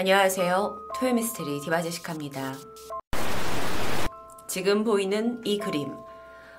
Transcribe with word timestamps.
안녕하세요. 0.00 0.78
토요미스테리 0.96 1.60
디바제식합니다. 1.60 2.54
지금 4.48 4.82
보이는 4.82 5.42
이 5.44 5.58
그림. 5.58 5.94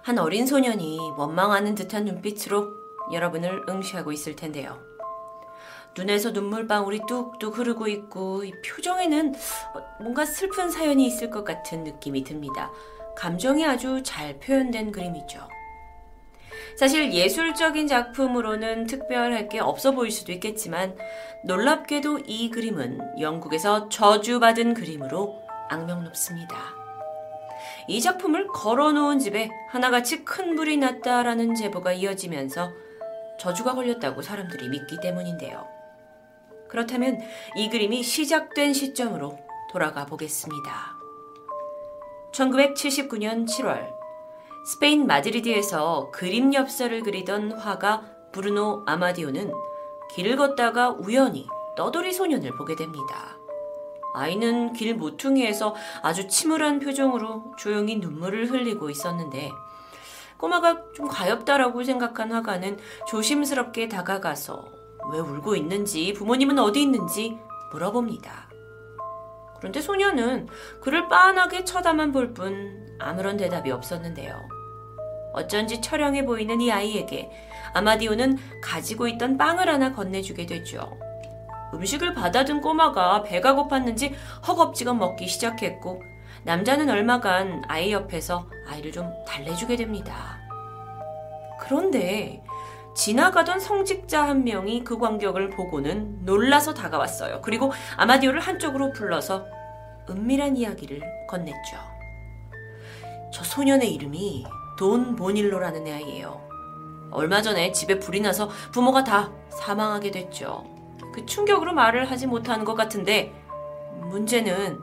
한 0.03 0.19
어린 0.19 0.45
소년이 0.45 0.99
원망하는 1.17 1.73
듯한 1.73 2.05
눈빛으로 2.05 2.71
여러분을 3.11 3.63
응시하고 3.67 4.11
있을 4.11 4.35
텐데요. 4.35 4.77
눈에서 5.97 6.29
눈물방울이 6.29 7.07
뚝뚝 7.07 7.57
흐르고 7.57 7.87
있고 7.87 8.43
이 8.43 8.53
표정에는 8.61 9.33
뭔가 10.01 10.23
슬픈 10.23 10.69
사연이 10.69 11.07
있을 11.07 11.31
것 11.31 11.43
같은 11.43 11.83
느낌이 11.83 12.23
듭니다. 12.23 12.71
감정이 13.17 13.65
아주 13.65 14.03
잘 14.03 14.37
표현된 14.37 14.91
그림이죠. 14.91 15.39
사실 16.75 17.13
예술적인 17.13 17.87
작품으로는 17.87 18.87
특별할 18.87 19.49
게 19.49 19.59
없어 19.59 19.91
보일 19.91 20.11
수도 20.11 20.31
있겠지만 20.31 20.97
놀랍게도 21.43 22.19
이 22.25 22.49
그림은 22.49 23.19
영국에서 23.19 23.89
저주받은 23.89 24.73
그림으로 24.73 25.41
악명 25.69 26.03
높습니다. 26.03 26.55
이 27.87 28.01
작품을 28.01 28.47
걸어놓은 28.47 29.19
집에 29.19 29.49
하나같이 29.69 30.23
큰 30.23 30.55
불이 30.55 30.77
났다라는 30.77 31.55
제보가 31.55 31.93
이어지면서 31.93 32.71
저주가 33.39 33.73
걸렸다고 33.73 34.21
사람들이 34.21 34.69
믿기 34.69 34.99
때문인데요. 34.99 35.67
그렇다면 36.67 37.19
이 37.55 37.69
그림이 37.69 38.03
시작된 38.03 38.73
시점으로 38.73 39.37
돌아가 39.71 40.05
보겠습니다. 40.05 40.95
1979년 42.33 43.45
7월 43.47 44.00
스페인 44.63 45.07
마드리드에서 45.07 46.11
그림 46.11 46.53
엽서를 46.53 47.01
그리던 47.01 47.53
화가 47.53 48.03
브루노 48.31 48.83
아마디오는 48.85 49.51
길을 50.13 50.35
걷다가 50.35 50.91
우연히 50.91 51.47
떠돌이 51.75 52.13
소년을 52.13 52.55
보게 52.55 52.75
됩니다. 52.75 53.37
아이는 54.13 54.73
길 54.73 54.95
모퉁이에서 54.95 55.73
아주 56.03 56.27
침울한 56.27 56.79
표정으로 56.79 57.55
조용히 57.57 57.95
눈물을 57.95 58.51
흘리고 58.51 58.89
있었는데 58.89 59.51
꼬마가 60.37 60.91
좀 60.93 61.07
가엽다라고 61.07 61.83
생각한 61.83 62.31
화가는 62.31 62.77
조심스럽게 63.07 63.89
다가가서 63.89 64.63
왜 65.11 65.19
울고 65.19 65.55
있는지 65.55 66.13
부모님은 66.13 66.59
어디 66.59 66.81
있는지 66.83 67.37
물어봅니다. 67.71 68.50
그런데 69.61 69.79
소녀는 69.79 70.47
그를 70.81 71.07
빤하게 71.07 71.63
쳐다만 71.63 72.11
볼 72.11 72.33
뿐 72.33 72.97
아무런 72.99 73.37
대답이 73.37 73.71
없었는데요. 73.71 74.49
어쩐지 75.33 75.79
처량해 75.81 76.25
보이는 76.25 76.59
이 76.59 76.71
아이에게 76.71 77.29
아마디오는 77.73 78.37
가지고 78.61 79.07
있던 79.07 79.37
빵을 79.37 79.69
하나 79.69 79.93
건네주게 79.93 80.45
되죠. 80.45 80.97
음식을 81.73 82.13
받아든 82.13 82.59
꼬마가 82.61 83.23
배가 83.23 83.55
고팠는지 83.55 84.13
허겁지겁 84.45 84.97
먹기 84.97 85.27
시작했고 85.27 86.01
남자는 86.43 86.89
얼마간 86.89 87.63
아이 87.67 87.93
옆에서 87.93 88.49
아이를 88.67 88.91
좀 88.91 89.09
달래주게 89.25 89.77
됩니다. 89.77 90.39
그런데 91.59 92.43
지나가던 92.95 93.59
성직자 93.59 94.27
한 94.27 94.43
명이 94.43 94.83
그 94.83 94.97
광경을 94.97 95.49
보고는 95.51 96.25
놀라서 96.25 96.73
다가왔어요. 96.73 97.41
그리고 97.41 97.71
아마디오를 97.97 98.39
한쪽으로 98.41 98.91
불러서 98.91 99.45
은밀한 100.09 100.57
이야기를 100.57 101.01
건넸죠. 101.29 101.77
저 103.33 103.43
소년의 103.43 103.93
이름이 103.93 104.45
돈 104.77 105.15
보닐로라는 105.15 105.85
아이예요. 105.87 106.41
얼마 107.11 107.41
전에 107.41 107.71
집에 107.71 107.99
불이 107.99 108.21
나서 108.21 108.49
부모가 108.71 109.03
다 109.03 109.31
사망하게 109.49 110.11
됐죠. 110.11 110.65
그 111.13 111.25
충격으로 111.25 111.73
말을 111.73 112.09
하지 112.09 112.27
못하는 112.27 112.65
것 112.65 112.75
같은데 112.75 113.33
문제는 114.01 114.79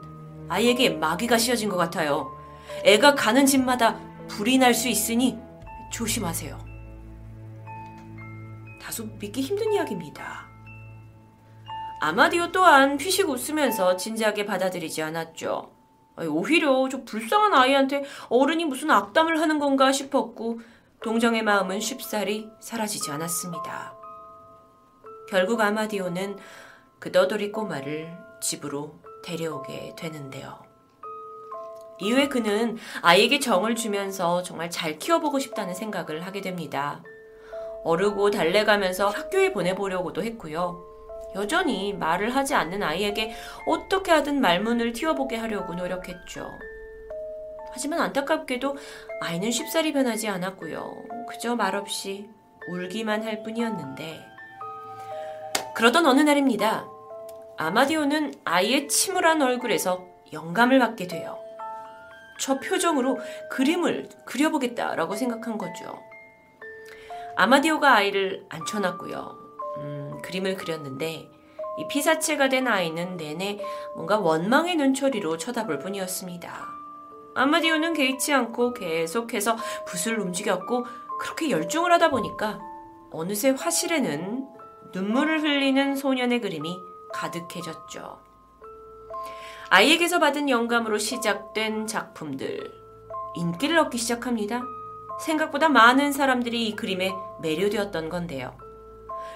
아이에게 0.48 0.90
마귀가 0.90 1.36
씌어진 1.38 1.68
것 1.68 1.76
같아요. 1.76 2.30
애가 2.84 3.14
가는 3.14 3.44
집마다 3.44 3.98
불이 4.28 4.58
날 4.58 4.74
수 4.74 4.88
있으니 4.88 5.38
조심하세요. 5.90 6.67
다소 8.98 9.04
믿기 9.20 9.40
힘든 9.42 9.72
이야기입니다. 9.72 10.48
아마디오 12.00 12.50
또한 12.50 12.96
피식 12.96 13.28
웃으면서 13.28 13.96
진지하게 13.96 14.44
받아들이지 14.44 15.02
않았죠. 15.02 15.72
오히려 16.28 16.88
저 16.88 17.04
불쌍한 17.04 17.54
아이한테 17.54 18.04
어른이 18.28 18.64
무슨 18.64 18.90
악담을 18.90 19.40
하는 19.40 19.60
건가 19.60 19.92
싶었고 19.92 20.60
동정의 21.02 21.42
마음은 21.42 21.78
쉽사리 21.78 22.50
사라지지 22.60 23.12
않았습니다. 23.12 23.94
결국 25.28 25.60
아마디오는 25.60 26.36
그 26.98 27.10
너돌이 27.10 27.52
꼬마를 27.52 28.16
집으로 28.40 28.98
데려오게 29.22 29.94
되는데요. 29.96 30.58
이후에 32.00 32.28
그는 32.28 32.78
아이에게 33.02 33.38
정을 33.38 33.76
주면서 33.76 34.42
정말 34.42 34.70
잘 34.70 34.98
키워보고 34.98 35.38
싶다는 35.38 35.74
생각을 35.74 36.26
하게 36.26 36.40
됩니다. 36.40 37.02
어르고 37.84 38.30
달래가면서 38.30 39.08
학교에 39.08 39.52
보내보려고도 39.52 40.22
했고요. 40.22 40.84
여전히 41.34 41.92
말을 41.92 42.34
하지 42.34 42.54
않는 42.54 42.82
아이에게 42.82 43.34
어떻게 43.66 44.10
하든 44.12 44.40
말문을 44.40 44.92
틔워보게 44.92 45.36
하려고 45.36 45.74
노력했죠. 45.74 46.50
하지만 47.70 48.00
안타깝게도 48.00 48.76
아이는 49.20 49.50
쉽사리 49.50 49.92
변하지 49.92 50.28
않았고요. 50.28 51.04
그저 51.28 51.54
말없이 51.54 52.28
울기만 52.68 53.24
할 53.24 53.42
뿐이었는데 53.42 54.26
그러던 55.74 56.06
어느 56.06 56.22
날입니다. 56.22 56.86
아마디오는 57.56 58.34
아이의 58.44 58.88
침울한 58.88 59.42
얼굴에서 59.42 60.04
영감을 60.32 60.78
받게 60.78 61.06
돼요. 61.06 61.38
저 62.40 62.58
표정으로 62.58 63.18
그림을 63.50 64.08
그려보겠다라고 64.24 65.16
생각한 65.16 65.58
거죠. 65.58 66.07
아마디오가 67.40 67.94
아이를 67.94 68.44
앉혀놨고요. 68.48 69.38
음, 69.76 70.20
그림을 70.22 70.56
그렸는데 70.56 71.30
이 71.78 71.86
피사체가 71.88 72.48
된 72.48 72.66
아이는 72.66 73.16
내내 73.16 73.60
뭔가 73.94 74.18
원망의 74.18 74.74
눈초리로 74.74 75.36
쳐다볼 75.36 75.78
뿐이었습니다. 75.78 76.66
아마디오는 77.36 77.92
개의치 77.92 78.32
않고 78.32 78.74
계속해서 78.74 79.56
붓을 79.86 80.18
움직였고 80.18 80.84
그렇게 81.20 81.50
열중을 81.50 81.92
하다 81.92 82.10
보니까 82.10 82.58
어느새 83.12 83.50
화실에는 83.50 84.48
눈물을 84.92 85.42
흘리는 85.42 85.94
소년의 85.94 86.40
그림이 86.40 86.76
가득해졌죠. 87.12 88.18
아이에게서 89.70 90.18
받은 90.18 90.50
영감으로 90.50 90.98
시작된 90.98 91.86
작품들 91.86 92.72
인기를 93.36 93.78
얻기 93.78 93.96
시작합니다. 93.96 94.60
생각보다 95.20 95.68
많은 95.68 96.12
사람들이 96.12 96.68
이 96.68 96.76
그림에 96.76 97.12
매료되었던 97.40 98.08
건데요. 98.08 98.56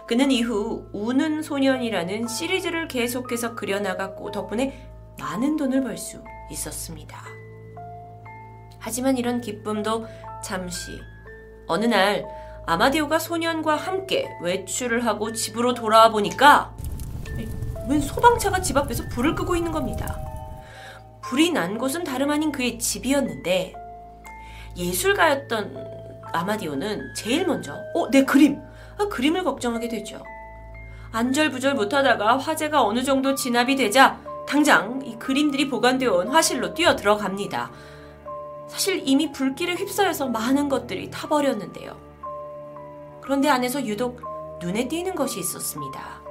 그는 0.07 0.31
이후 0.31 0.89
우는 0.93 1.43
소년이라는 1.43 2.29
시리즈를 2.29 2.89
계속해서 2.89 3.55
그려나갔고 3.55 4.31
덕분에 4.31 4.89
많은 5.19 5.57
돈을 5.57 5.83
벌 5.83 5.97
수 5.99 6.23
있었습니다. 6.51 7.23
하지만 8.79 9.17
이런 9.17 9.41
기쁨도 9.41 10.07
잠시 10.43 10.91
어느 11.69 11.85
날 11.85 12.27
아마디오가 12.67 13.19
소년과 13.19 13.77
함께 13.77 14.29
외출을 14.43 15.07
하고 15.07 15.33
집으로 15.33 15.75
돌아와 15.75 16.11
보니까 16.11 16.75
웬 17.89 18.01
소방차가 18.01 18.61
집 18.61 18.77
앞에서 18.77 19.09
불을 19.09 19.35
끄고 19.35 19.57
있는 19.57 19.73
겁니다. 19.73 20.19
불이 21.23 21.51
난 21.53 21.79
곳은 21.79 22.05
다름 22.05 22.31
아닌 22.31 22.53
그의 22.53 22.79
집이었는데 22.79 23.75
예술가였던 24.77 25.77
아마디오는 26.33 27.15
제일 27.15 27.47
먼저 27.47 27.75
어, 27.95 28.11
내 28.11 28.25
그림! 28.25 28.61
아, 28.99 29.09
그림을 29.09 29.45
걱정하게 29.45 29.89
되죠. 29.89 30.23
안절부절 31.13 31.75
못하다가 31.75 32.39
화재가 32.39 32.83
어느 32.83 33.03
정도 33.03 33.35
진압이 33.35 33.77
되자 33.77 34.19
당장 34.47 35.03
이 35.05 35.17
그림들이 35.19 35.69
보관되어 35.69 36.13
온 36.13 36.29
화실로 36.29 36.75
뛰어 36.75 36.97
들어갑니다. 36.97 37.71
사실 38.67 39.03
이미 39.05 39.31
불길에 39.31 39.75
휩싸여서 39.75 40.29
많은 40.29 40.69
것들이 40.69 41.11
타버렸는데요. 41.11 41.97
그런데 43.21 43.49
안에서 43.51 43.85
유독 43.87 44.21
눈에 44.61 44.89
띄는 44.89 45.15
것이 45.15 45.41
있었습니다. 45.41 46.23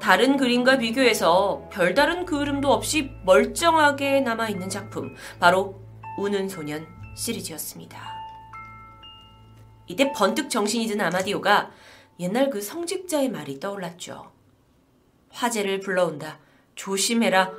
다른 0.00 0.36
그림과 0.36 0.78
비교해서 0.78 1.62
별다른 1.70 2.24
그림도 2.24 2.72
없이 2.72 3.10
멀쩡하게 3.24 4.20
남아있는 4.20 4.68
작품, 4.68 5.14
바로 5.38 5.80
우는 6.18 6.48
소년 6.48 6.86
시리즈였습니다. 7.14 8.00
이때 9.86 10.12
번뜩 10.12 10.48
정신이 10.48 10.86
든 10.86 11.00
아마디오가 11.00 11.70
옛날 12.20 12.50
그 12.50 12.60
성직자의 12.60 13.30
말이 13.30 13.58
떠올랐죠. 13.60 14.30
화재를 15.30 15.80
불러온다. 15.80 16.38
조심해라. 16.74 17.50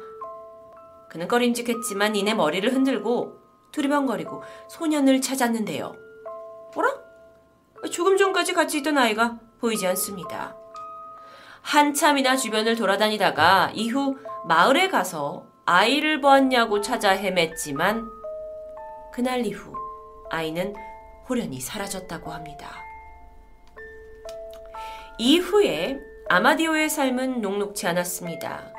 그는 1.09 1.27
꺼림직했지만 1.27 2.15
이내 2.15 2.33
머리를 2.33 2.71
흔들고 2.73 3.37
두리번거리고 3.71 4.43
소년을 4.69 5.21
찾았는데요. 5.21 5.95
뭐라? 6.73 6.95
조금 7.91 8.17
전까지 8.17 8.53
같이 8.53 8.79
있던 8.79 8.97
아이가 8.97 9.39
보이지 9.59 9.85
않습니다. 9.87 10.55
한참이나 11.61 12.35
주변을 12.35 12.75
돌아다니다가 12.75 13.71
이후 13.73 14.17
마을에 14.47 14.89
가서 14.89 15.45
아이를 15.65 16.19
보았냐고 16.19 16.81
찾아 16.81 17.15
헤맸지만 17.15 18.22
그날 19.13 19.45
이후 19.45 19.75
아이는 20.31 20.73
호련히 21.29 21.61
사라졌다고 21.61 22.31
합니다. 22.31 22.71
이후에 25.19 25.99
아마디오의 26.29 26.89
삶은 26.89 27.39
녹록지 27.39 27.85
않았습니다. 27.85 28.73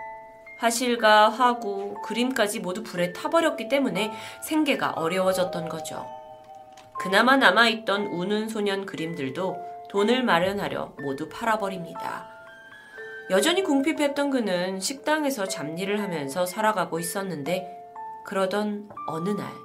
화실과 0.58 1.28
화구, 1.28 1.94
그림까지 2.02 2.58
모두 2.58 2.82
불에 2.82 3.12
타버렸기 3.12 3.68
때문에 3.68 4.12
생계가 4.42 4.94
어려워졌던 4.96 5.68
거죠. 5.68 6.04
그나마 6.98 7.36
남아있던 7.36 8.06
우는 8.06 8.48
소년 8.48 8.86
그림들도 8.86 9.56
돈을 9.88 10.24
마련하려 10.24 10.94
모두 11.00 11.28
팔아버립니다. 11.28 12.28
여전히 13.30 13.62
궁핍했던 13.62 14.30
그는 14.30 14.80
식당에서 14.80 15.46
잡일을 15.46 16.02
하면서 16.02 16.44
살아가고 16.44 16.98
있었는데 16.98 17.70
그러던 18.24 18.88
어느 19.06 19.28
날 19.30 19.63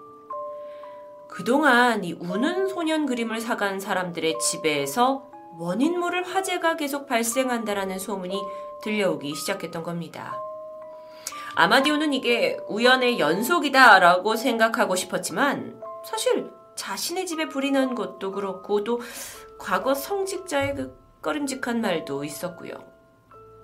그동안 1.29 2.03
이 2.03 2.13
우는 2.13 2.67
소년 2.67 3.05
그림을 3.05 3.39
사간 3.39 3.79
사람들의 3.79 4.39
집에서 4.39 5.29
원인 5.57 5.99
모를 5.99 6.23
화재가 6.23 6.75
계속 6.75 7.05
발생한다라는 7.05 7.99
소문이 7.99 8.41
들려오기 8.81 9.35
시작했던 9.35 9.83
겁니다. 9.83 10.41
아마디오는 11.55 12.13
이게 12.13 12.57
우연의 12.67 13.19
연속이다라고 13.19 14.35
생각하고 14.35 14.95
싶었지만 14.95 15.81
사실 16.05 16.51
자신의 16.75 17.25
집에 17.25 17.47
불이 17.47 17.71
난 17.71 17.95
것도 17.95 18.31
그렇고 18.31 18.83
또 18.83 18.99
과거 19.59 19.93
성직자의 19.93 20.75
그 20.75 20.97
꺼림직한 21.21 21.81
말도 21.81 22.23
있었고요. 22.23 22.73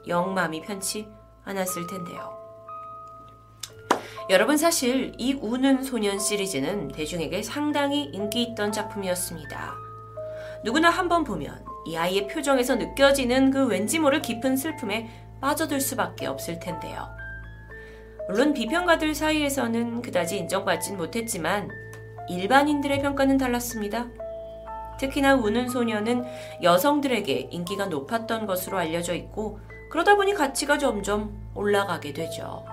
영 0.07 0.33
마음이 0.33 0.61
편치 0.61 1.07
않았을 1.45 1.87
텐데요. 1.87 2.34
여러분 4.27 4.57
사실 4.57 5.11
이 5.19 5.33
우는 5.33 5.83
소년 5.83 6.17
시리즈는 6.17 6.87
대중에게 6.87 7.43
상당히 7.43 8.05
인기 8.05 8.41
있던 8.41 8.71
작품이었습니다. 8.71 9.75
누구나 10.63 10.89
한번 10.89 11.23
보면 11.23 11.63
이 11.85 11.95
아이의 11.95 12.27
표정에서 12.27 12.73
느껴지는 12.73 13.51
그 13.51 13.67
왠지 13.67 13.99
모를 13.99 14.23
깊은 14.23 14.57
슬픔에 14.57 15.11
빠져들 15.39 15.79
수밖에 15.79 16.25
없을 16.25 16.57
텐데요. 16.59 17.07
물론 18.27 18.53
비평가들 18.53 19.13
사이에서는 19.13 20.01
그다지 20.01 20.39
인정받진 20.39 20.97
못했지만 20.97 21.69
일반인들의 22.27 23.03
평가는 23.03 23.37
달랐습니다. 23.37 24.07
특히나 24.99 25.35
우는 25.35 25.69
소녀는 25.69 26.25
여성들에게 26.63 27.49
인기가 27.51 27.85
높았던 27.85 28.47
것으로 28.47 28.79
알려져 28.79 29.13
있고 29.13 29.59
그러다 29.91 30.15
보니 30.15 30.33
가치가 30.33 30.79
점점 30.79 31.37
올라가게 31.53 32.11
되죠. 32.11 32.65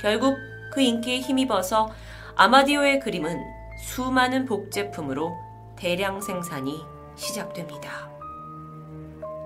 결국 0.00 0.36
그 0.72 0.80
인기에 0.80 1.20
힘입어서 1.20 1.90
아마디오의 2.36 3.00
그림은 3.00 3.40
수많은 3.78 4.44
복제품으로 4.44 5.36
대량 5.76 6.20
생산이 6.20 6.80
시작됩니다. 7.16 8.08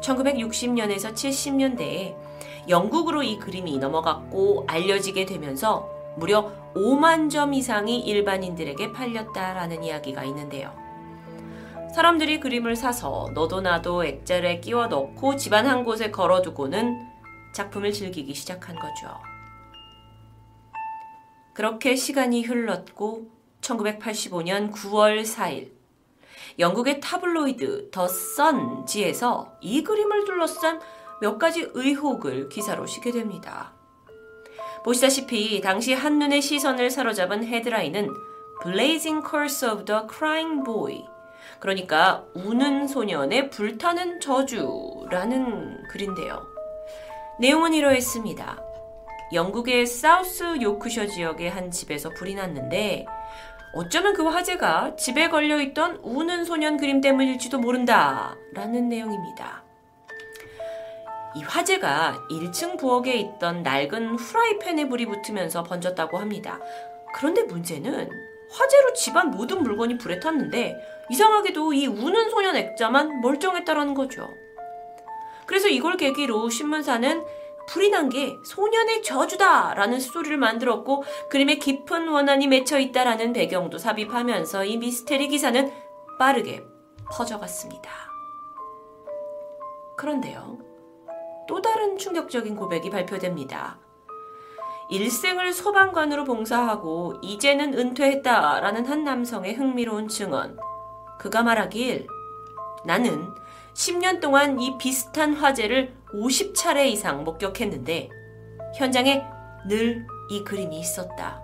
1960년에서 0.01 1.15
70년대에 1.15 2.15
영국으로 2.69 3.23
이 3.23 3.39
그림이 3.39 3.79
넘어갔고 3.79 4.65
알려지게 4.69 5.27
되면서 5.27 5.89
무려 6.17 6.53
5만 6.75 7.31
점 7.31 7.55
이상이 7.55 8.01
일반인들에게 8.01 8.93
팔렸다라는 8.93 9.85
이야기가 9.85 10.25
있는데요. 10.25 10.73
사람들이 11.95 12.41
그림을 12.41 12.77
사서 12.77 13.31
너도 13.35 13.61
나도 13.61 14.05
액자를 14.05 14.61
끼워 14.61 14.87
넣고 14.87 15.37
집안 15.37 15.67
한 15.67 15.85
곳에 15.85 16.11
걸어두고는 16.11 17.07
작품을 17.53 17.93
즐기기 17.93 18.35
시작한 18.35 18.77
거죠. 18.77 19.31
그렇게 21.55 21.97
시간이 21.97 22.43
흘렀고 22.43 23.31
1985년 23.61 24.73
9월 24.73 25.23
4일 25.23 25.71
영국의 26.59 27.01
타블로이드 27.01 27.91
더 27.91 28.09
선지에서 28.09 29.57
이 29.61 29.83
그림을 29.83 30.25
둘러싼 30.25 30.81
몇 31.21 31.39
가지 31.39 31.69
의혹을 31.73 32.49
기사로 32.49 32.87
싣게 32.87 33.13
됩니다. 33.13 33.73
보시다시피 34.85 35.61
당시 35.61 35.95
한눈의 35.95 36.43
시선을 36.43 36.91
사로잡은 36.91 37.45
헤드라인은 37.45 38.09
Blazing 38.63 39.27
Curse 39.29 39.69
of 39.69 39.85
the 39.85 40.03
Crying 40.11 40.65
Boy 40.65 41.05
그러니까 41.61 42.25
우는 42.35 42.89
소년의 42.89 43.51
불타는 43.51 44.21
저주라는 44.21 45.85
글인데요. 45.89 46.45
내용은 47.39 47.73
이러했습니다. 47.75 48.72
영국의 49.32 49.87
사우스 49.87 50.61
요크셔 50.61 51.06
지역의 51.06 51.50
한 51.50 51.70
집에서 51.70 52.11
불이 52.11 52.34
났는데 52.34 53.06
어쩌면 53.73 54.12
그 54.12 54.25
화재가 54.25 54.96
집에 54.96 55.31
걸려있던 55.31 56.00
우는 56.02 56.44
소년 56.44 56.76
그림 56.76 57.00
때문일지도 57.00 57.58
모른다 57.58 58.37
라는 58.52 58.90
내용입니다. 58.90 59.62
이 61.34 61.43
화재가 61.43 62.26
1층 62.31 62.79
부엌에 62.79 63.14
있던 63.14 63.62
낡은 63.62 64.17
후라이팬에 64.17 64.88
불이 64.90 65.06
붙으면서 65.06 65.62
번졌다고 65.62 66.19
합니다. 66.19 66.58
그런데 67.14 67.43
문제는 67.44 68.11
화재로 68.50 68.93
집안 68.93 69.31
모든 69.31 69.62
물건이 69.62 69.96
불에 69.96 70.20
탔는데 70.20 70.76
이상하게도 71.11 71.73
이 71.73 71.87
우는 71.87 72.29
소년 72.29 72.55
액자만 72.56 73.23
멀쩡했다라는 73.23 73.94
거죠. 73.94 74.29
그래서 75.46 75.69
이걸 75.69 75.96
계기로 75.96 76.50
신문사는 76.50 77.25
불이 77.69 77.91
난 77.91 78.09
게 78.09 78.38
소년의 78.44 79.03
저주다 79.03 79.75
라는 79.75 80.00
스토리를 80.00 80.37
만들었고 80.37 81.05
그림에 81.31 81.56
깊은 81.56 82.09
원한이 82.09 82.49
맺혀 82.49 82.79
있다라는 82.79 83.32
배경도 83.32 83.79
삽입하면서 83.79 84.64
이 84.64 84.76
미스테리 84.76 85.29
기사는 85.29 85.73
빠르게 86.19 86.64
퍼져갔습니다. 87.11 87.91
그런데요. 89.97 90.59
또 91.49 91.61
다른 91.61 91.97
충격적인 91.97 92.56
고백이 92.56 92.91
발표됩니다. 92.91 93.79
일생을 94.91 95.53
소방관으로 95.53 96.25
봉사하고 96.25 97.15
이제는 97.23 97.79
은퇴했다라는 97.79 98.87
한 98.87 99.05
남성의 99.05 99.55
흥미로운 99.55 100.08
증언. 100.08 100.58
그가 101.19 101.43
말하길 101.43 102.06
나는 102.85 103.32
10년 103.75 104.21
동안 104.21 104.61
이 104.61 104.77
비슷한 104.79 105.35
화재를 105.35 105.95
50차례 106.15 106.87
이상 106.87 107.25
목격했는데 107.25 108.09
현장에 108.77 109.23
늘 109.69 110.06
이 110.32 110.43
그림이 110.44 110.81
있었다. 110.81 111.43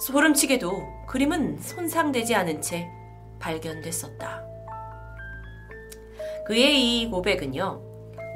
소름치게도 0.00 1.06
그림은 1.06 1.58
손상되지 1.58 2.34
않은 2.34 2.62
채 2.62 2.88
발견됐었다. 3.38 4.42
그의 6.46 7.02
이 7.02 7.10
고백은요, 7.10 7.82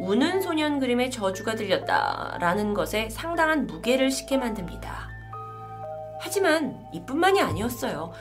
우는 0.01 0.43
소년 0.43 0.79
그림의 0.79 1.11
저주가 1.11 1.55
들렸다라는 1.55 2.75
것에 2.75 3.09
상당한 3.09 3.67
무게를 3.67 4.11
싣게 4.11 4.37
만듭니다. 4.37 5.09
하지만 6.21 6.87
이뿐만이 6.93 7.41
아니었어요. 7.41 8.13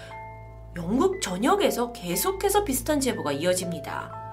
영국 0.77 1.21
전역에서 1.21 1.91
계속해서 1.91 2.63
비슷한 2.63 2.99
제보가 3.01 3.33
이어집니다. 3.33 4.24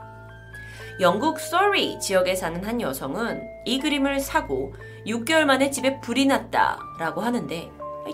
영국 1.00 1.40
서리 1.40 1.99
지역에 1.99 2.34
사는 2.34 2.64
한 2.64 2.80
여성은 2.80 3.49
이 3.64 3.78
그림을 3.78 4.20
사고 4.20 4.75
6개월 5.06 5.44
만에 5.44 5.70
집에 5.70 6.00
불이 6.00 6.26
났다라고 6.26 7.20
하는데 7.20 7.70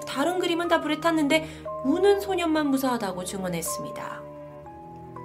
다른 0.06 0.38
그림은 0.38 0.68
다 0.68 0.80
불에 0.80 1.00
탔는데 1.00 1.48
우는 1.84 2.20
소년만 2.20 2.68
무사하다고 2.68 3.24
증언했습니다. 3.24 4.22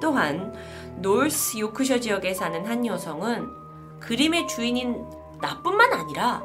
또한 0.02 0.54
노스 0.98 1.60
요크셔 1.60 2.00
지역에 2.00 2.34
사는 2.34 2.66
한 2.66 2.86
여성은 2.86 4.00
그림의 4.00 4.48
주인인 4.48 5.06
나뿐만 5.42 5.94
아니라 5.94 6.44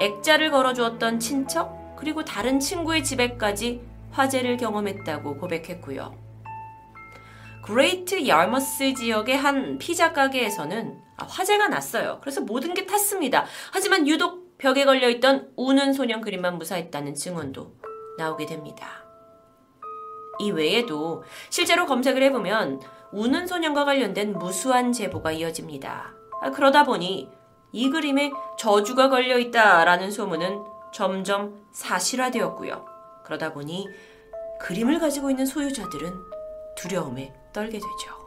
액자를 0.00 0.50
걸어주었던 0.50 1.18
친척 1.20 1.96
그리고 1.96 2.24
다른 2.24 2.60
친구의 2.60 3.04
집에까지 3.04 3.82
화재를 4.12 4.56
경험했다고 4.56 5.36
고백했고요. 5.38 6.29
그레이트 7.62 8.26
야머스 8.26 8.94
지역의 8.94 9.36
한 9.36 9.78
피자 9.78 10.12
가게에서는 10.12 11.00
아, 11.18 11.24
화재가 11.24 11.68
났어요. 11.68 12.18
그래서 12.20 12.40
모든 12.40 12.74
게 12.74 12.86
탔습니다. 12.86 13.44
하지만 13.72 14.08
유독 14.08 14.58
벽에 14.58 14.84
걸려있던 14.84 15.52
우는 15.56 15.92
소년 15.92 16.20
그림만 16.20 16.58
무사했다는 16.58 17.14
증언도 17.14 17.76
나오게 18.18 18.46
됩니다. 18.46 19.04
이 20.38 20.50
외에도 20.50 21.22
실제로 21.50 21.86
검색을 21.86 22.22
해보면 22.24 22.80
우는 23.12 23.46
소년과 23.46 23.84
관련된 23.84 24.38
무수한 24.38 24.92
제보가 24.92 25.32
이어집니다. 25.32 26.14
아, 26.42 26.50
그러다 26.50 26.84
보니 26.84 27.28
이 27.72 27.90
그림에 27.90 28.32
저주가 28.58 29.10
걸려있다라는 29.10 30.10
소문은 30.10 30.62
점점 30.92 31.66
사실화되었고요. 31.72 32.84
그러다 33.24 33.52
보니 33.52 33.86
그림을 34.60 34.98
가지고 34.98 35.30
있는 35.30 35.46
소유자들은 35.46 36.12
두려움에 36.76 37.32
떨게 37.52 37.78
되죠. 37.78 38.20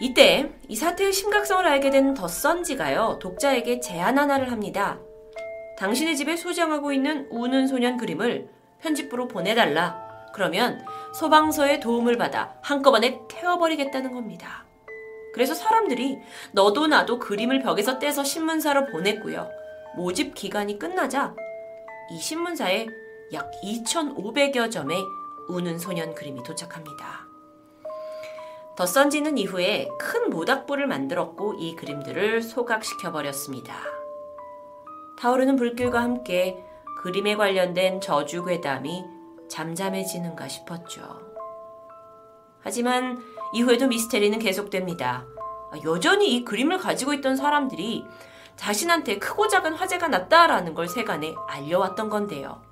이때 0.00 0.50
이 0.68 0.74
사태의 0.74 1.12
심각성을 1.12 1.64
알게 1.64 1.90
된 1.90 2.14
더선지가요 2.14 3.18
독자에게 3.20 3.80
제안 3.80 4.18
하나를 4.18 4.50
합니다. 4.50 4.98
당신의 5.78 6.16
집에 6.16 6.36
소장하고 6.36 6.92
있는 6.92 7.28
우는 7.30 7.66
소년 7.66 7.96
그림을 7.96 8.48
편집부로 8.80 9.28
보내달라. 9.28 10.10
그러면 10.34 10.84
소방서의 11.14 11.80
도움을 11.80 12.16
받아 12.16 12.56
한꺼번에 12.62 13.20
태워버리겠다는 13.28 14.12
겁니다. 14.12 14.64
그래서 15.34 15.54
사람들이 15.54 16.18
너도 16.52 16.86
나도 16.86 17.18
그림을 17.18 17.60
벽에서 17.60 17.98
떼서 17.98 18.24
신문사로 18.24 18.86
보냈고요. 18.86 19.48
모집 19.96 20.34
기간이 20.34 20.78
끝나자 20.78 21.34
이 22.10 22.18
신문사에 22.18 22.86
약 23.32 23.50
2,500여 23.62 24.70
점의 24.70 24.98
우는 25.48 25.78
소년 25.78 26.14
그림이 26.14 26.42
도착합니다. 26.42 27.26
더선지는 28.76 29.36
이후에 29.38 29.88
큰 29.98 30.30
모닥불을 30.30 30.86
만들었고 30.86 31.54
이 31.54 31.76
그림들을 31.76 32.42
소각시켜 32.42 33.12
버렸습니다. 33.12 33.76
타오르는 35.18 35.56
불길과 35.56 36.02
함께 36.02 36.64
그림에 37.02 37.36
관련된 37.36 38.00
저주 38.00 38.44
괴담이 38.44 39.04
잠잠해지는가 39.48 40.48
싶었죠. 40.48 41.20
하지만 42.60 43.22
이후에도 43.52 43.86
미스테리는 43.88 44.38
계속됩니다. 44.38 45.26
여전히 45.84 46.34
이 46.34 46.44
그림을 46.44 46.78
가지고 46.78 47.12
있던 47.14 47.36
사람들이 47.36 48.04
자신한테 48.56 49.18
크고 49.18 49.48
작은 49.48 49.74
화재가 49.74 50.08
났다라는 50.08 50.74
걸 50.74 50.88
세간에 50.88 51.34
알려왔던 51.48 52.08
건데요. 52.08 52.62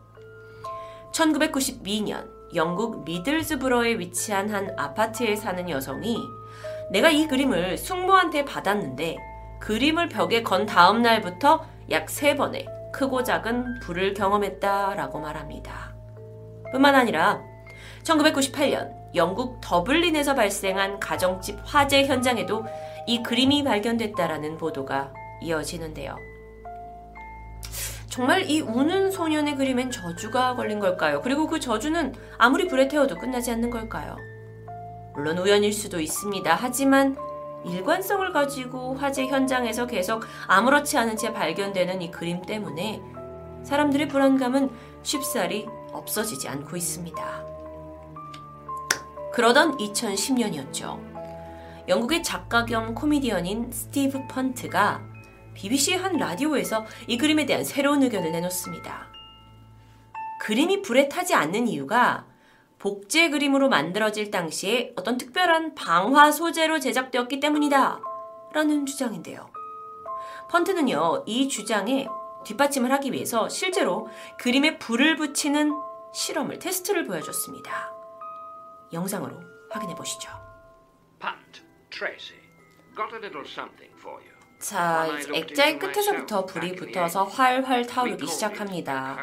1992년 1.13 2.40
영국 2.55 3.05
미들즈브러에 3.05 3.99
위치한 3.99 4.51
한 4.51 4.75
아파트에 4.77 5.37
사는 5.37 5.69
여성이 5.69 6.19
내가 6.91 7.11
이 7.11 7.27
그림을 7.27 7.79
숙모한테 7.79 8.45
받았는데 8.45 9.17
그림을 9.61 10.09
벽에 10.09 10.43
건 10.43 10.67
다음 10.67 11.03
날부터 11.03 11.65
약 11.91 12.07
3번의 12.07 12.67
크고 12.93 13.23
작은 13.23 13.81
불을 13.81 14.15
경험했다라고 14.15 15.21
말합니다. 15.21 15.95
뿐만 16.73 16.95
아니라 16.95 17.41
1998년 18.03 18.91
영국 19.15 19.61
더블린에서 19.61 20.35
발생한 20.35 20.99
가정집 21.01 21.59
화재 21.65 22.05
현장에도 22.07 22.65
이 23.07 23.23
그림이 23.23 23.65
발견됐다라는 23.65 24.57
보도가 24.57 25.13
이어지는데요. 25.43 26.17
정말 28.11 28.51
이 28.51 28.61
우는 28.61 29.13
소년의 29.13 29.55
그림엔 29.55 29.93
저주가 29.93 30.57
걸린 30.57 30.81
걸까요? 30.81 31.23
그리고 31.23 31.47
그 31.47 31.61
저주는 31.61 32.13
아무리 32.39 32.67
불에 32.67 32.89
태워도 32.89 33.17
끝나지 33.17 33.53
않는 33.53 33.71
걸까요? 33.71 34.17
물론 35.15 35.39
우연일 35.39 35.73
수도 35.73 36.01
있습니다. 36.01 36.57
하지만 36.61 37.17
일관성을 37.65 38.33
가지고 38.33 38.95
화재 38.95 39.27
현장에서 39.29 39.87
계속 39.87 40.25
아무렇지 40.49 40.99
않은 40.99 41.17
채 41.17 41.33
발견되는 41.33 42.03
이 42.03 42.11
그림 42.11 42.43
때문에 42.43 43.01
사람들의 43.63 44.09
불안감은 44.09 44.71
쉽사리 45.05 45.69
없어지지 45.93 46.49
않고 46.49 46.77
있습니다. 46.77 47.45
그러던 49.33 49.77
2010년이었죠. 49.77 50.99
영국의 51.87 52.25
작가 52.25 52.65
겸 52.65 52.95
코미디언인 52.95 53.71
스티브 53.71 54.27
펀트가 54.27 55.10
BBC의 55.55 55.99
한 55.99 56.17
라디오에서 56.17 56.87
이 57.07 57.19
그림에 57.19 57.47
대한 57.47 57.65
새로운 57.65 58.03
의견을 58.03 58.33
내놓습니다. 58.33 59.11
그림이 60.41 60.83
불에 60.83 61.09
타지 61.09 61.35
않는 61.35 61.69
이유가 61.69 62.27
복제 62.79 63.29
그림으로 63.29 63.69
만들어질 63.69 64.31
당시에 64.31 64.95
어떤 64.97 65.19
특별한 65.19 65.75
방화 65.75 66.33
소재로 66.33 66.81
제작되었기 66.81 67.39
때문이다. 67.39 68.01
라는 68.53 68.87
주장인데요. 68.87 69.51
펀트는요, 70.51 71.25
이 71.27 71.49
주장에 71.49 72.09
뒷받침을 72.45 72.91
하기 72.93 73.13
위해서 73.13 73.49
실제로 73.49 74.09
그림에 74.39 74.79
불을 74.79 75.17
붙이는 75.17 75.73
실험을 76.13 76.59
테스트를 76.59 77.05
보여줬습니다. 77.05 77.93
영상으로 78.93 79.41
확인해 79.71 79.95
보시죠. 79.95 80.31
자, 84.61 85.07
액자의 85.35 85.79
끝에서부터 85.79 86.45
불이 86.45 86.77
붙어서 86.77 87.25
활활 87.25 87.87
타오르기 87.87 88.27
시작합니다. 88.27 89.17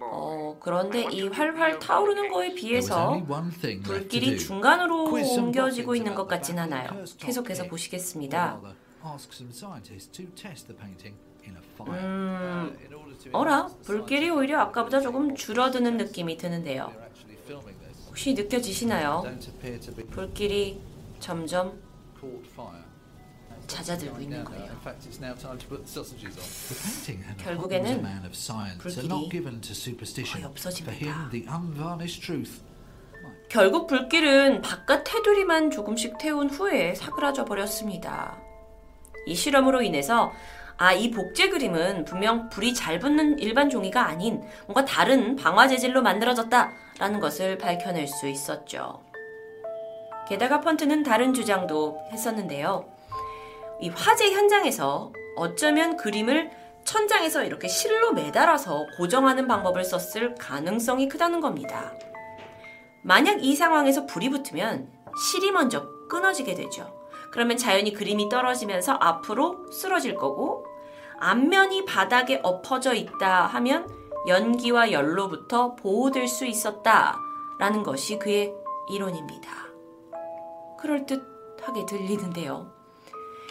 어, 0.00 0.56
그런데 0.60 1.04
이 1.10 1.26
활활 1.28 1.78
타오르는 1.78 2.28
거에 2.28 2.54
비해서 2.54 3.10
불길이 3.82 4.38
중간으로 4.38 5.04
옮겨지고 5.38 5.94
있는 5.96 6.14
것 6.14 6.26
같진 6.26 6.58
않아요. 6.58 7.04
계속해서 7.18 7.64
보시겠습니다. 7.64 8.60
음, 11.94 12.78
어라? 13.32 13.68
불길이 13.84 14.30
오히려 14.30 14.60
아까보다 14.60 15.00
조금 15.00 15.34
줄어드는 15.34 15.96
느낌이 15.96 16.36
드는데요. 16.36 16.92
혹시 18.08 18.34
느껴지시나요? 18.34 19.22
불길이 20.10 20.80
점점 21.20 21.78
잦아들고 23.66 24.20
있는 24.20 24.44
거예요. 24.44 24.66
결국에는 27.38 28.02
불길이 28.78 29.30
거의 30.32 30.44
없어집니다. 30.44 30.96
결국 33.48 33.86
불길은 33.86 34.62
바깥 34.62 35.04
테두리만 35.04 35.70
조금씩 35.70 36.18
태운 36.18 36.50
후에 36.50 36.94
사그라져 36.94 37.44
버렸습니다. 37.44 38.38
이 39.26 39.34
실험으로 39.34 39.82
인해서 39.82 40.32
아, 40.76 40.92
이 40.92 41.10
복제 41.10 41.50
그림은 41.50 42.04
분명 42.04 42.48
불이 42.48 42.74
잘 42.74 42.98
붙는 42.98 43.38
일반 43.38 43.70
종이가 43.70 44.06
아닌 44.06 44.42
뭔가 44.66 44.84
다른 44.84 45.36
방화 45.36 45.68
재질로 45.68 46.02
만들어졌다라는 46.02 47.20
것을 47.20 47.58
밝혀낼 47.58 48.08
수 48.08 48.26
있었죠. 48.26 49.00
게다가 50.28 50.60
펀트는 50.60 51.02
다른 51.02 51.32
주장도 51.32 52.00
했었는데요. 52.12 52.93
이 53.80 53.88
화재 53.90 54.32
현장에서 54.32 55.12
어쩌면 55.36 55.96
그림을 55.96 56.50
천장에서 56.84 57.44
이렇게 57.44 57.66
실로 57.66 58.12
매달아서 58.12 58.86
고정하는 58.96 59.48
방법을 59.48 59.84
썼을 59.84 60.34
가능성이 60.36 61.08
크다는 61.08 61.40
겁니다. 61.40 61.92
만약 63.02 63.42
이 63.42 63.54
상황에서 63.56 64.06
불이 64.06 64.30
붙으면 64.30 64.90
실이 65.16 65.50
먼저 65.50 65.88
끊어지게 66.08 66.54
되죠. 66.54 67.04
그러면 67.32 67.56
자연히 67.56 67.92
그림이 67.92 68.28
떨어지면서 68.28 68.92
앞으로 69.00 69.70
쓰러질 69.72 70.14
거고 70.14 70.66
앞면이 71.18 71.84
바닥에 71.84 72.40
엎어져 72.42 72.94
있다 72.94 73.46
하면 73.46 73.88
연기와 74.28 74.92
열로부터 74.92 75.74
보호될 75.74 76.28
수 76.28 76.46
있었다라는 76.46 77.82
것이 77.84 78.18
그의 78.18 78.54
이론입니다. 78.88 79.50
그럴듯하게 80.78 81.86
들리는데요. 81.86 82.73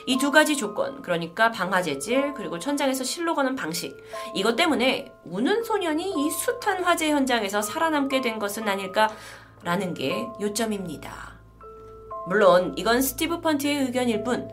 이 0.06 0.18
두 0.18 0.32
가지 0.32 0.58
조건, 0.58 1.02
그러니까 1.02 1.52
방화 1.52 1.82
재질, 1.82 2.34
그리고 2.34 2.60
천장에서 2.60 3.04
실로 3.04 3.36
거는 3.36 3.56
방식, 3.56 3.96
이것 4.34 4.56
때문에 4.56 5.14
우는 5.26 5.64
소년이 5.64 6.26
이 6.26 6.30
숱한 6.30 6.84
화재 6.84 7.10
현장에서 7.12 7.62
살아남게 7.62 8.22
된 8.22 8.40
것은 8.40 8.68
아닐까라는 8.68 9.94
게 9.94 10.28
요점입니다. 10.42 11.34
물론 12.28 12.74
이건 12.78 13.02
스티브 13.02 13.42
펀트의 13.42 13.84
의견일 13.86 14.24
뿐 14.24 14.50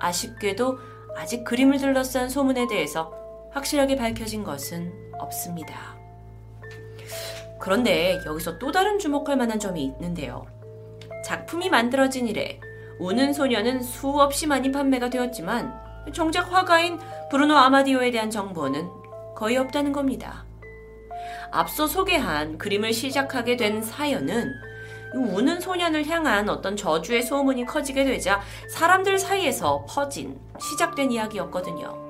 아쉽게도 0.00 0.78
아직 1.16 1.44
그림을 1.44 1.78
둘러싼 1.78 2.28
소문에 2.28 2.66
대해서 2.66 3.12
확실하게 3.52 3.96
밝혀진 3.96 4.42
것은 4.44 5.12
없습니다. 5.18 5.96
그런데 7.60 8.18
여기서 8.26 8.58
또 8.58 8.72
다른 8.72 8.98
주목할 8.98 9.36
만한 9.36 9.60
점이 9.60 9.84
있는데요. 9.84 10.46
작품이 11.24 11.70
만들어진 11.70 12.26
이래 12.26 12.58
우는 12.98 13.32
소녀는 13.32 13.82
수없이 13.82 14.46
많이 14.46 14.70
판매가 14.70 15.10
되었지만 15.10 15.72
정작 16.12 16.52
화가인 16.52 16.98
브루노 17.30 17.56
아마디오에 17.56 18.10
대한 18.10 18.30
정보는 18.30 18.88
거의 19.34 19.56
없다는 19.56 19.92
겁니다. 19.92 20.44
앞서 21.50 21.86
소개한 21.86 22.58
그림을 22.58 22.92
시작하게 22.92 23.56
된 23.56 23.82
사연은 23.82 24.52
우는 25.14 25.60
소년을 25.60 26.06
향한 26.08 26.48
어떤 26.48 26.76
저주의 26.76 27.22
소문이 27.22 27.66
커지게 27.66 28.04
되자 28.04 28.40
사람들 28.70 29.18
사이에서 29.18 29.84
퍼진 29.88 30.40
시작된 30.58 31.12
이야기였거든요. 31.12 32.02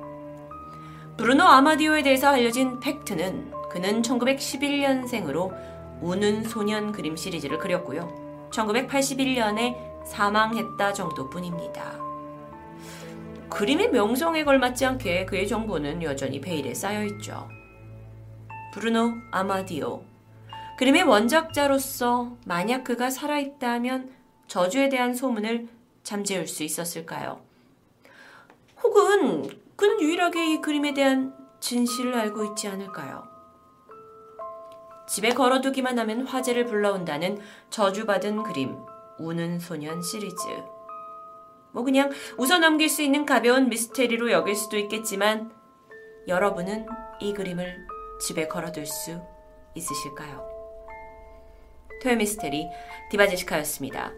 브루노 1.16 1.44
아마디오에 1.44 2.02
대해서 2.02 2.28
알려진 2.28 2.80
팩트는 2.80 3.52
그는 3.70 4.02
1911년생으로 4.02 5.52
우는 6.00 6.44
소년 6.44 6.92
그림 6.92 7.16
시리즈를 7.16 7.58
그렸고요. 7.58 8.48
1981년에 8.50 9.91
사망했다 10.04 10.92
정도뿐입니다. 10.92 12.12
그림의 13.50 13.90
명성에 13.90 14.44
걸맞지 14.44 14.86
않게 14.86 15.26
그의 15.26 15.46
정보는 15.46 16.02
여전히 16.02 16.40
베일에 16.40 16.72
쌓여 16.74 17.04
있죠. 17.04 17.48
브루노 18.72 19.12
아마디오 19.30 20.02
그림의 20.78 21.02
원작자로서 21.02 22.36
만약 22.46 22.82
그가 22.82 23.10
살아있다면 23.10 24.10
저주에 24.48 24.88
대한 24.88 25.14
소문을 25.14 25.68
잠재울 26.02 26.46
수 26.46 26.62
있었을까요? 26.62 27.40
혹은 28.82 29.48
그는 29.76 30.00
유일하게 30.00 30.54
이 30.54 30.60
그림에 30.60 30.94
대한 30.94 31.34
진실을 31.60 32.14
알고 32.14 32.44
있지 32.46 32.68
않을까요? 32.68 33.28
집에 35.06 35.30
걸어두기만 35.30 35.98
하면 35.98 36.26
화제를 36.26 36.64
불러온다는 36.64 37.38
저주받은 37.70 38.42
그림, 38.44 38.76
우는 39.18 39.58
소년 39.58 40.02
시리즈. 40.02 40.36
뭐 41.72 41.82
그냥 41.82 42.10
웃어 42.36 42.58
넘길 42.58 42.88
수 42.88 43.02
있는 43.02 43.24
가벼운 43.24 43.68
미스테리로 43.68 44.30
여길 44.30 44.54
수도 44.54 44.76
있겠지만 44.76 45.52
여러분은 46.28 46.86
이 47.20 47.32
그림을 47.32 47.86
집에 48.20 48.46
걸어둘 48.46 48.86
수 48.86 49.20
있으실까요? 49.74 50.48
토요미스테리 52.02 52.68
디바제시카였습니다. 53.10 54.12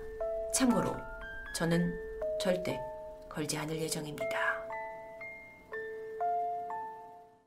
참고로 0.53 0.95
저는 1.55 1.95
절대 2.41 2.81
걸지 3.29 3.57
않을 3.59 3.81
예정입니다. 3.81 4.54